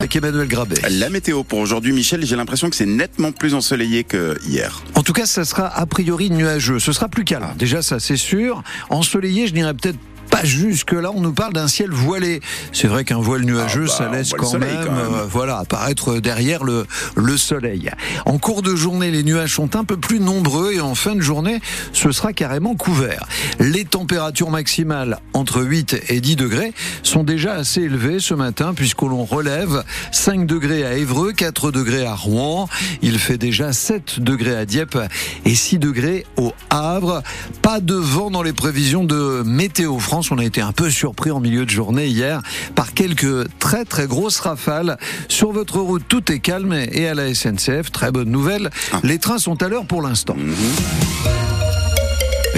[0.00, 0.76] Avec Emmanuel Grabet.
[0.90, 4.84] La météo pour aujourd'hui, Michel, j'ai l'impression que c'est nettement plus ensoleillé que hier.
[4.94, 6.78] En tout cas, ça sera a priori nuageux.
[6.78, 7.48] Ce sera plus calme.
[7.58, 8.62] Déjà, ça c'est sûr.
[8.90, 9.98] Ensoleillé, je dirais peut-être
[10.30, 12.40] pas jusque là, on nous parle d'un ciel voilé.
[12.72, 14.92] C'est vrai qu'un voile nuageux, Ah bah, ça laisse voit le quand, soleil, même, quand
[14.92, 15.14] même.
[15.14, 16.86] euh, voilà, apparaître derrière le,
[17.16, 17.90] le soleil.
[18.26, 21.20] En cours de journée, les nuages sont un peu plus nombreux et en fin de
[21.20, 21.60] journée,
[21.92, 23.24] ce sera carrément couvert.
[23.58, 26.72] Les températures maximales entre 8 et 10 degrés
[27.02, 29.82] sont déjà assez élevées ce matin puisque l'on relève
[30.12, 32.68] 5 degrés à Évreux, 4 degrés à Rouen.
[33.02, 34.98] Il fait déjà 7 degrés à Dieppe
[35.44, 37.22] et 6 degrés au Havre.
[37.62, 40.17] Pas de vent dans les prévisions de Météo France.
[40.30, 42.42] On a été un peu surpris en milieu de journée hier
[42.74, 44.98] par quelques très très grosses rafales.
[45.28, 48.70] Sur votre route, tout est calme et à la SNCF, très bonne nouvelle,
[49.04, 50.36] les trains sont à l'heure pour l'instant.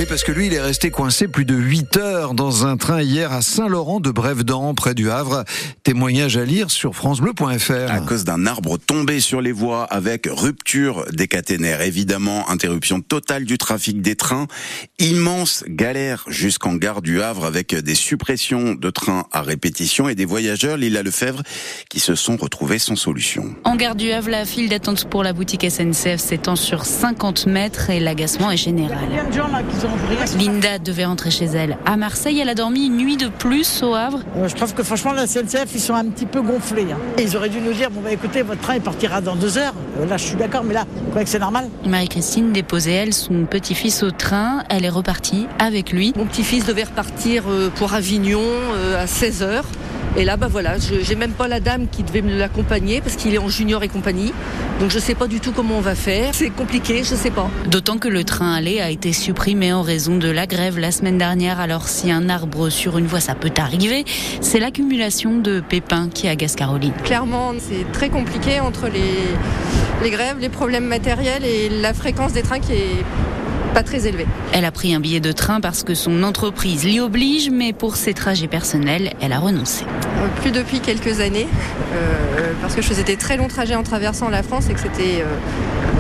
[0.01, 3.03] Oui, parce que lui, il est resté coincé plus de 8 heures dans un train
[3.03, 5.45] hier à Saint-Laurent de Brève-d'An, près du Havre.
[5.83, 7.91] Témoignage à lire sur francebleu.fr.
[7.91, 13.45] À cause d'un arbre tombé sur les voies avec rupture des caténaires, évidemment, interruption totale
[13.45, 14.47] du trafic des trains,
[14.99, 20.25] immense galère jusqu'en gare du Havre avec des suppressions de trains à répétition et des
[20.25, 21.43] voyageurs, Lila Lefebvre,
[21.91, 23.55] qui se sont retrouvés sans solution.
[23.65, 27.91] En gare du Havre, la file d'attente pour la boutique SNCF s'étend sur 50 mètres
[27.91, 28.97] et l'agacement est général.
[30.39, 31.77] Linda devait rentrer chez elle.
[31.87, 34.21] À Marseille, elle a dormi une nuit de plus au Havre.
[34.37, 36.87] Euh, Je trouve que franchement, la SNCF, ils sont un petit peu gonflés.
[36.93, 36.97] hein.
[37.19, 39.59] Et ils auraient dû nous dire, bon bah écoutez, votre train il partira dans deux
[39.59, 39.75] heures.
[40.01, 41.69] Euh, Là, je suis d'accord, mais là, vous croyez que c'est normal?
[41.87, 44.63] Marie-Christine déposait, elle, son petit-fils au train.
[44.69, 46.13] Elle est repartie avec lui.
[46.17, 48.41] Mon petit-fils devait repartir euh, pour Avignon
[48.99, 49.63] à 16h.
[50.17, 53.17] Et là, bah voilà, je j'ai même pas la dame qui devait me l'accompagner parce
[53.17, 54.33] qu'il est en junior et compagnie.
[54.81, 56.35] Donc je sais pas du tout comment on va faire.
[56.35, 57.49] C'est compliqué, je sais pas.
[57.67, 61.17] D'autant que le train aller a été supprimé en raison de la grève la semaine
[61.17, 61.61] dernière.
[61.61, 64.05] Alors si un arbre sur une voie, ça peut arriver,
[64.41, 66.93] c'est l'accumulation de pépins qui agace Caroline.
[67.05, 69.01] Clairement, c'est très compliqué entre les,
[70.03, 73.05] les grèves, les problèmes matériels et la fréquence des trains qui est
[73.71, 74.27] pas très élevée.
[74.53, 77.97] Elle a pris un billet de train parce que son entreprise l'y oblige, mais pour
[77.97, 79.85] ses trajets personnels, elle a renoncé.
[79.85, 81.49] Euh, Plus depuis quelques années,
[81.95, 84.81] euh, parce que je faisais des très longs trajets en traversant la France et que
[84.81, 85.25] c'était euh,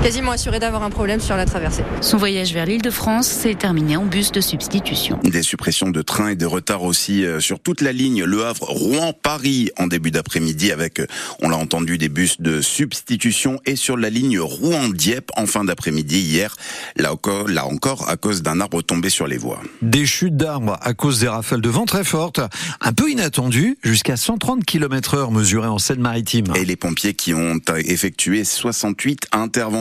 [0.02, 1.82] quasiment assuré d'avoir un problème sur la traversée.
[2.00, 5.18] Son voyage vers l'île de France s'est terminé en bus de substitution.
[5.22, 8.66] Des suppressions de trains et de retards aussi euh, sur toute la ligne Le Havre,
[8.70, 11.06] Rouen, Paris en début d'après-midi avec, euh,
[11.42, 16.20] on l'a entendu, des bus de substitution et sur la ligne Rouen-Dieppe en fin d'après-midi
[16.20, 16.54] hier,
[16.96, 19.60] là encore, là encore à cause d'un arbre tombé sur les voies.
[19.82, 22.40] Des chutes d'arbres à cause des rafales de vent très fortes,
[22.80, 26.46] un peu inattendues, jusqu'à 130 km heure mesurées en Seine-Maritime.
[26.54, 29.79] Et les pompiers qui ont effectué 68 interventions,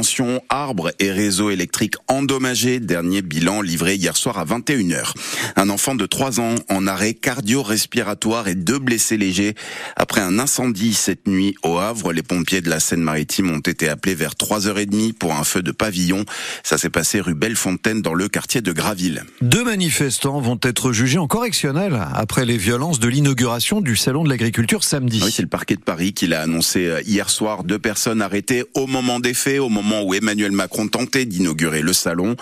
[0.50, 5.14] arbres et réseaux électriques endommagés, dernier bilan livré hier soir à 21h.
[5.56, 9.56] Un enfant de 3 ans en arrêt cardio-respiratoire et deux blessés légers
[9.96, 12.14] après un incendie cette nuit au Havre.
[12.14, 16.26] Les pompiers de la Seine-Maritime ont été appelés vers 3h30 pour un feu de pavillon.
[16.64, 19.24] Ça s'est passé rue Bellefontaine dans le quartier de Graville.
[19.42, 24.30] Deux manifestants vont être jugés en correctionnel après les violences de l'inauguration du salon de
[24.30, 25.22] l'agriculture samedi.
[25.24, 27.64] Oui, c'est le parquet de Paris qui l'a annoncé euh, hier soir.
[27.64, 31.94] Deux personnes arrêtées au moment des faits, au moment où Emmanuel Macron tentait d'inaugurer le
[31.94, 32.36] salon.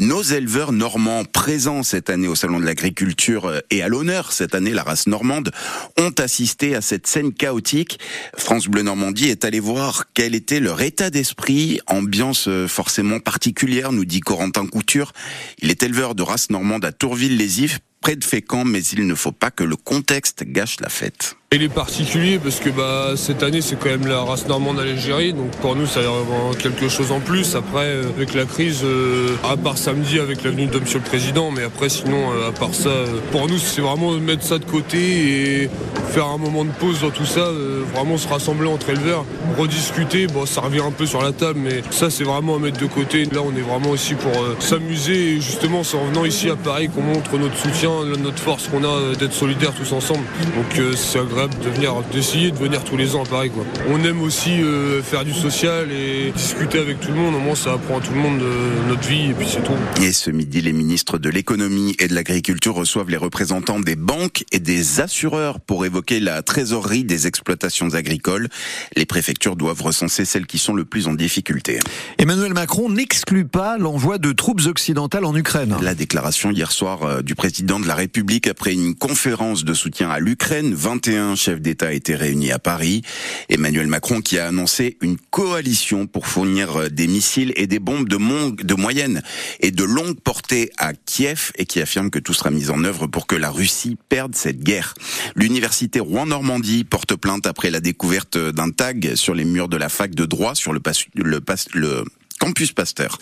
[0.00, 4.72] Nos éleveurs normands présents cette année au salon de l'agriculture et à l'honneur cette année,
[4.72, 5.50] la race normande,
[5.98, 7.98] ont assisté à cette scène chaotique.
[8.36, 13.92] France Bleu Normandie est allé voir quel était leur état d'esprit, ambiance euh, forcément particulière,
[13.92, 15.12] nous dit Corentin Couture.
[15.60, 19.32] Il est éleveur de race normande à Tourville-les-Ifs, près de Fécamp, mais il ne faut
[19.32, 21.36] pas que le contexte gâche la fête.
[21.50, 24.84] Il est particulier parce que bah, cette année c'est quand même la race normande à
[24.84, 27.56] l'Algérie, donc pour nous ça a vraiment quelque chose en plus.
[27.56, 31.06] Après euh, avec la crise, euh, à part samedi avec la venue de Monsieur le
[31.06, 32.90] Président, mais après sinon euh, à part ça,
[33.32, 35.70] pour nous c'est vraiment mettre ça de côté et
[36.10, 37.50] faire un moment de pause dans tout ça,
[37.94, 39.24] vraiment se rassembler entre éleveurs,
[39.56, 40.26] rediscuter.
[40.26, 42.86] Bon ça revient un peu sur la table, mais ça c'est vraiment à mettre de
[42.86, 43.24] côté.
[43.24, 46.90] Là on est vraiment ici pour s'amuser et justement c'est en venant ici à Paris
[46.94, 50.24] qu'on montre notre soutien, notre force qu'on a euh, d'être solidaires tous ensemble.
[50.56, 53.50] Donc euh, c'est agréable de venir, d'essayer de venir tous les ans à Paris.
[53.50, 53.64] Quoi.
[53.88, 57.34] On aime aussi euh, faire du social et discuter avec tout le monde.
[57.34, 59.72] Au moins, ça apprend à tout le monde euh, notre vie et puis c'est tout.
[60.02, 64.44] Et ce midi, les ministres de l'économie et de l'agriculture reçoivent les représentants des banques
[64.52, 68.48] et des assureurs pour évoquer la trésorerie des exploitations agricoles.
[68.96, 71.78] Les préfectures doivent recenser celles qui sont le plus en difficulté.
[72.18, 75.76] Emmanuel Macron n'exclut pas l'envoi de troupes occidentales en Ukraine.
[75.82, 80.18] La déclaration hier soir du président de la République après une conférence de soutien à
[80.18, 80.74] l'Ukraine.
[80.74, 83.02] 21 chefs d'État étaient réunis à Paris.
[83.48, 88.18] Emmanuel Macron qui a annoncé une coalition pour fournir des missiles et des bombes de,
[88.62, 89.22] de moyenne
[89.60, 93.06] et de longue portée à Kiev et qui affirme que tout sera mis en œuvre
[93.06, 94.94] pour que la Russie perde cette guerre.
[95.34, 100.14] L'université Rouen-Normandie porte plainte après la découverte d'un tag sur les murs de la fac
[100.14, 100.80] de droit sur le,
[101.14, 101.40] le,
[101.74, 102.04] le
[102.48, 103.18] Campus Pasteur.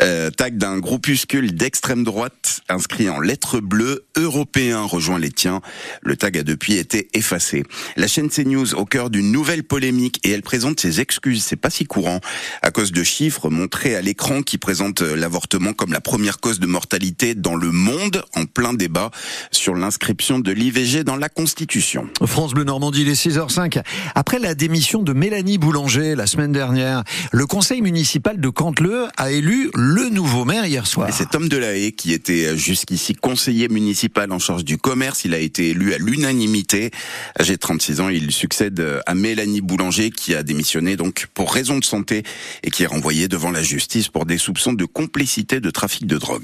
[0.00, 5.60] Euh, tag d'un groupuscule d'extrême droite inscrit en lettres bleues européen rejoint les tiens.
[6.00, 7.64] Le tag a depuis été effacé.
[7.96, 11.44] La chaîne CNews au cœur d'une nouvelle polémique et elle présente ses excuses.
[11.44, 12.20] C'est pas si courant
[12.62, 16.66] à cause de chiffres montrés à l'écran qui présentent l'avortement comme la première cause de
[16.66, 19.10] mortalité dans le monde en plein débat
[19.50, 22.08] sur l'inscription de l'IVG dans la Constitution.
[22.24, 23.82] France Bleu Normandie, les 6h05.
[24.14, 29.30] Après la démission de Mélanie Boulanger la semaine dernière, le conseil municipal de Cantleux a
[29.30, 31.08] élu le nouveau maire hier soir.
[31.08, 35.24] Et cet homme de la haie qui était jusqu'ici conseiller municipal en charge du commerce,
[35.24, 36.90] il a été élu à l'unanimité.
[37.38, 41.78] Âgé de 36 ans, il succède à Mélanie Boulanger qui a démissionné donc pour raison
[41.78, 42.22] de santé
[42.62, 46.16] et qui est renvoyée devant la justice pour des soupçons de complicité de trafic de
[46.16, 46.42] drogue.